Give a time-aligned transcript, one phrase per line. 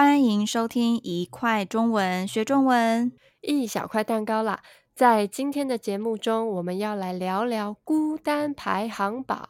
[0.00, 3.10] 欢迎收听一块中文学中文，
[3.40, 4.60] 一小块蛋糕啦！
[4.94, 9.48] 在今天的节目中，我们要来聊聊孤单排行榜。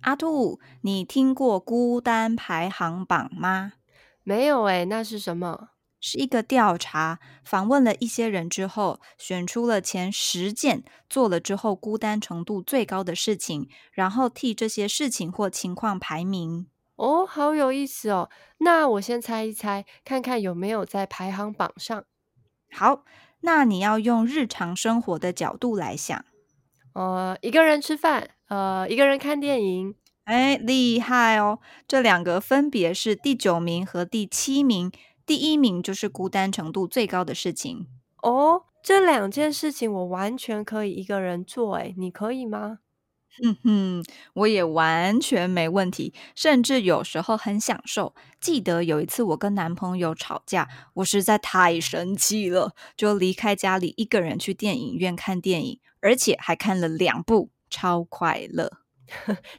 [0.00, 3.74] 阿兔，你听过孤单排行榜吗？
[4.24, 5.68] 没有诶，那是什么？
[6.06, 16.66] 是一个调查，访问了一些人之后，选出了前十件做了之后孤单程度最高的事情，然后替这些事情或情况排名。
[16.96, 18.28] 哦，好有意思哦！
[18.58, 22.04] 那我先猜一猜，看看有没有在排行榜上。
[22.70, 23.06] 好，
[23.40, 26.22] 那你要用日常生活的角度来想。
[26.92, 29.94] 呃，一个人吃饭，呃，一个人看电影。
[30.24, 31.60] 哎，厉害哦！
[31.88, 34.92] 这两个分别是第九名和第七名。
[35.26, 37.86] 第一名就是孤单程度最高的事情
[38.22, 42.80] 哦，这两件事情我完全可以一个人做，诶，你可以吗？
[43.42, 48.14] 哼哼，我也完全没问题，甚至有时候很享受。
[48.40, 58.78] 记得有一次我跟男朋友吵架，我实在太生气了，就离开家里一个人去电影院看电影，而且还看了两部，超快乐，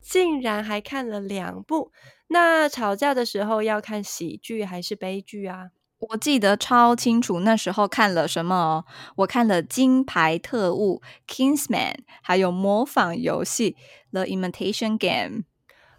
[0.00, 1.92] 竟然还看了两部。
[2.28, 5.70] 那吵架的时候要看喜剧还是悲剧啊？
[6.10, 8.84] 我记得超清楚，那时候看了什么哦？
[9.18, 11.00] 我看了《金牌特务》
[11.32, 13.76] （Kingsman），还有《模仿游戏》
[14.10, 15.44] （The Imitation Game）。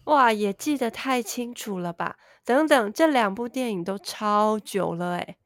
[0.05, 2.17] 哇，也记得太清楚了吧？
[2.43, 5.37] 等等，这两部电影都超久了诶。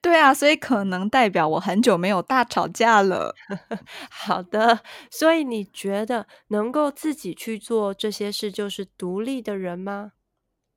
[0.00, 3.34] 对啊，所以可能代表我很久没有大吵架了。
[4.10, 10.12] 好的，所以你觉得能够自己去做这些事就是独立的人吗？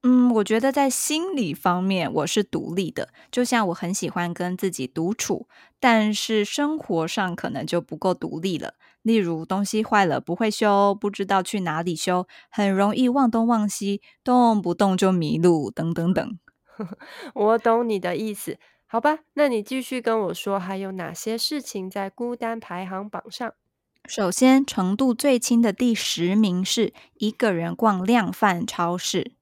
[0.04, 5.48] 嗯，我觉得在心理方面我是独立的，就像我很喜欢跟自己独处，
[5.80, 8.76] 但是生活上可能就不够独立了。
[9.02, 16.38] 例如东西坏了不会修，不知道去哪里修，很容易忘东忘西，动不动就迷路，等等等。
[17.34, 18.58] 我懂你的意思。
[18.88, 23.54] 好吧，那你继续跟我说，还有哪些事情在孤单排行榜上？
[24.08, 29.34] 首先，程度最轻的第十名是一个人逛量贩超市。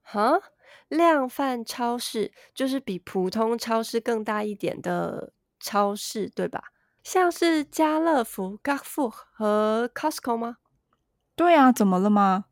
[0.00, 0.40] 哈，
[0.88, 6.62] 量贩超市就是比普通超市更大一点的超市，对吧？
[7.02, 10.58] 像是家乐福、Carrefour 和 Costco 吗？
[11.34, 12.44] 对啊，怎么了吗？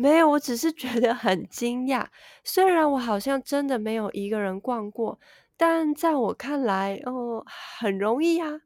[0.00, 2.06] 没有，我只是觉得很惊讶。
[2.44, 5.18] 虽然我好像真的没有一个人逛过。
[5.56, 7.44] 但在我看来，哦，
[7.80, 8.60] 很容易呀。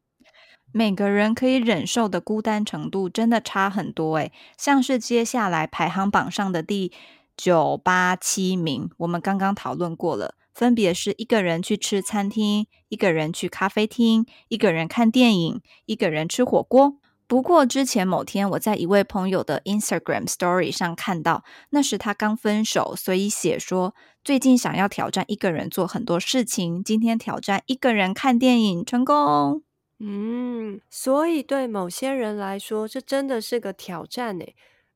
[0.73, 6.93] 每个人可以忍受的孤单程度真的差很多诶，像是接下来排行榜上的第
[7.35, 16.99] 九、八、七名，我们刚刚讨论过了，分别是一个人去吃餐厅，一个人去咖啡厅，一个人看电影，一个人吃火锅。
[17.33, 29.63] 不过之前某天我在一位朋友的 Instagram Story 上看到，那时他刚分手，所以写说最近想要挑战一个人做很多事情，今天挑战一个人看电影成功。
[29.99, 34.45] 嗯，所以对某些人来说，这真的是个挑战呢。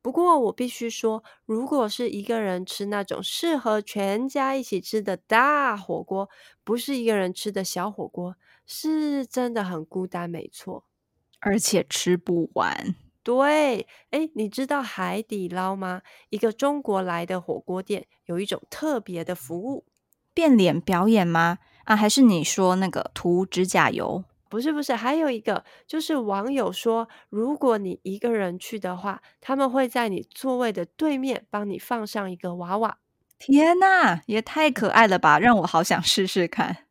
[0.03, 6.29] 不过我必须说，如果是一个人吃那种适合全家一起吃的大火锅，
[6.63, 8.35] 不是一个人吃的小火锅，
[8.67, 10.83] 是真的很孤单，没错。
[11.47, 12.95] 而且吃不完。
[13.23, 16.01] 对，诶，你知道海底捞吗？
[16.29, 19.85] 一个中国来的火锅店有一种特别的服务，
[20.33, 21.59] 变脸表演吗？
[21.85, 24.25] 啊，还是你说那个涂指甲油？
[24.49, 32.97] 不是，不是，还有一个就是网友说，如果你一个人去的话，他们会在你座位的对面帮你放上一个娃娃。
[33.37, 35.37] 天哪，也太可爱了吧！
[35.37, 36.85] 让我好想试试看。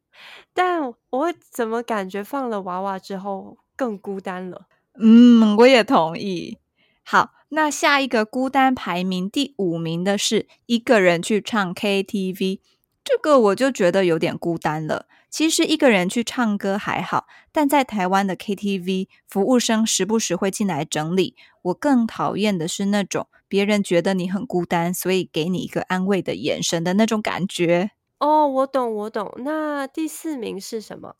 [0.53, 4.67] 但我怎么感觉放了娃娃之后，更孤单了。
[4.99, 6.59] 嗯，我也同意。
[7.05, 12.61] 好，那下一个孤单排名第五名的是一个人去唱 KTV，
[13.05, 15.07] 这个我就觉得有点孤单了。
[15.29, 21.37] 其实一个人去唱歌还好，但在台湾的 KTV，服务生时不时会进来整理。
[21.63, 27.91] 我更讨厌的是那种别人觉得你很孤单，所以给你一个安慰的眼神的那种感觉。
[28.19, 29.35] 哦，我懂，我懂。
[29.39, 31.17] 那第四名是什么？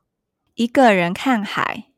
[0.55, 1.89] 一个人看海。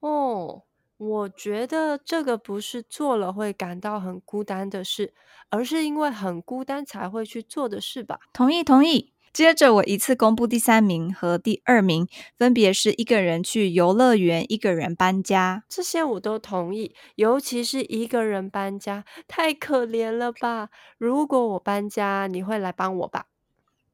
[0.00, 0.62] 哦，
[0.98, 5.14] 我觉得这个不是做了会感到很孤单的事，
[5.50, 8.18] 而是因为很孤单才会去做的事吧？
[8.32, 9.12] 同意，同意。
[9.32, 12.08] 接着我一次公布第三名和第二名，
[12.38, 15.64] 分别是一个人去游乐园，一个人搬家。
[15.68, 20.70] 这些我都同意，尤其是一个人搬家，太可怜了吧？
[20.96, 23.26] 如果我搬家，你会来帮我吧？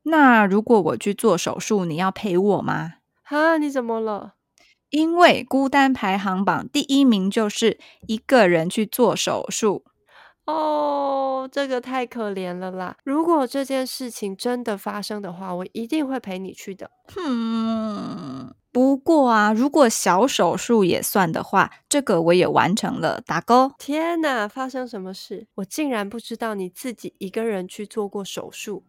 [0.05, 2.95] 那如果我去做手术，你要陪我吗？
[3.25, 4.35] 啊，你怎么了？
[4.93, 9.85] 因为孤单排行榜第一名就是一个人去做手术。
[10.45, 12.97] 哦，这个太可怜了啦！
[13.05, 16.91] 如果这件事情真的发生的话，我一定会陪你去的。
[17.17, 23.73] 嗯，不过啊，如果小手术也算的话，这个我也完成了，打勾。
[23.79, 25.47] 天哪，发生什么事？
[25.55, 28.85] 我竟然不知道你自己一个人去做过手术。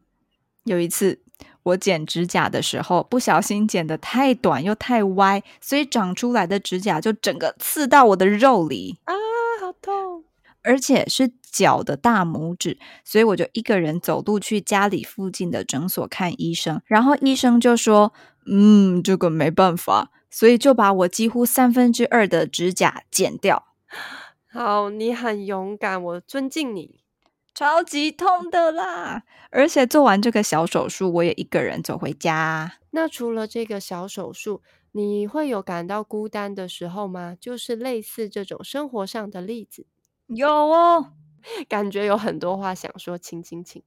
[0.64, 1.22] 有一次，
[1.64, 9.14] 我剪指甲的时候，不小心剪得太短又太歪，所以长出来的指甲就整个刺到我的肉里啊，
[9.62, 10.24] 好痛！
[10.62, 18.14] 而且是脚的大拇指，所以我就一个人走路去家里附近的诊所看医生，然后医生就说
[18.48, 23.68] ：“嗯，这个没办法。”所以就把我几乎三分之二的指甲剪掉。
[24.52, 27.03] 好，你很勇敢，我尊敬你。
[27.54, 29.24] 超级痛的啦！
[29.52, 32.80] 而且做完这个小手术，我也一个人走回家。
[32.92, 34.62] 那除了这个小手术，
[34.94, 37.36] 你会有感到孤单的时候吗？
[37.40, 39.86] 就是类似这种生活上的例子。
[40.28, 41.12] 有哦，
[41.68, 43.84] 感觉有很多话想说，请请请。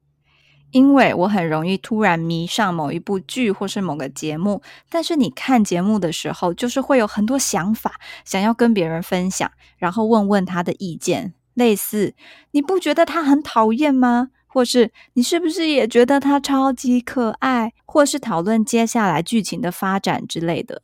[0.73, 12.15] 因为我很容易突然迷上某一部剧或是某个节目，但是你看节目的时候，就是会有很多想法想要跟别人分享，然后问问他的意见，类似
[12.53, 14.29] 你不觉得他很讨厌吗？
[14.47, 17.73] 或是你是不是也觉得他超级可爱？
[17.85, 20.83] 或是讨论接下来剧情的发展之类的。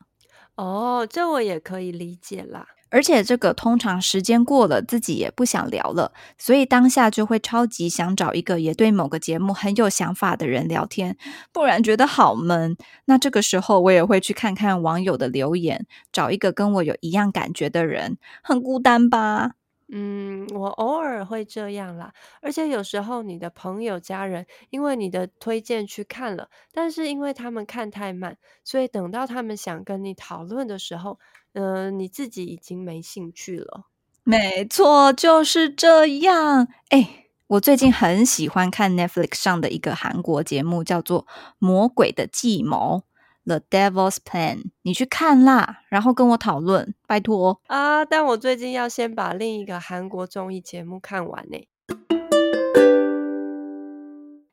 [0.57, 2.67] 哦，这我也可以理解啦。
[2.91, 11.17] 而且这个通常时间过了，自己也不想聊了，所以当下就会超级想找一个也对某个节目很有想法的人聊天，
[11.55, 12.77] 不然觉得好闷。
[13.07, 19.53] 那这个时候我也会去看看网友的留言，找一个跟我有一样感觉的人，很孤单吧？
[19.94, 22.15] 嗯，我偶尔会这样啦。
[22.41, 31.19] 而且有时候你的朋友、家人因为你的推荐去看了，但是因为他们看太慢，所以等到他们想跟你讨论的时候，
[31.53, 33.85] 嗯、你自己已经没兴趣了。
[34.25, 36.69] 没错，就是这样。
[36.88, 41.27] 哎，我最近很喜欢看 Netflix 上的一个韩国节目，叫做
[41.59, 43.03] 《魔鬼的计谋》。
[43.44, 48.05] The Devil's Plan，你去看啦，然后跟我讨论，拜托啊！
[48.05, 51.67] 但我最近要先把另一个韩国综艺节目看完呢。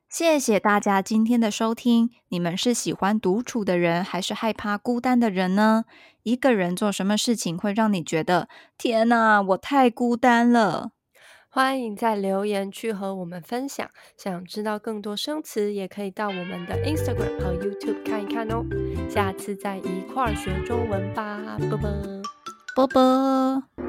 [0.09, 2.09] 谢谢大家今天的收听。
[2.29, 5.85] 你们是喜欢独处的人，还是害怕孤单的人呢？
[6.23, 10.91] 一个人做什么事情会让你觉得天哪，我太孤单了？
[11.51, 13.89] 欢迎在留言区和我们分享。
[14.15, 18.63] 想知道更多生词，也可以到我们的 Instagram 和 YouTube 看一看哦。
[19.09, 21.89] 下次再一块儿学中文吧，啵啵，
[22.75, 23.88] 啵啵。